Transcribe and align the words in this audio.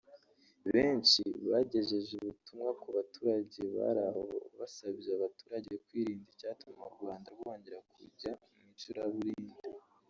Benshi 0.73 1.23
bagejeje 1.51 2.11
ubutumwa 2.17 2.71
ku 2.81 2.87
baturage 2.97 3.59
bari 3.75 4.01
aho 4.09 4.23
basabye 4.59 5.09
abaturage 5.17 5.71
kwirinda 5.85 6.27
icyatuma 6.33 6.81
u 6.89 6.93
Rwanda 6.95 7.27
rwongera 7.35 7.77
kujya 7.93 8.31
mu 8.55 8.65
icuraburindi 8.73 9.55